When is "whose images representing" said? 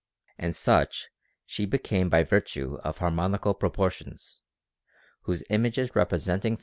5.25-6.53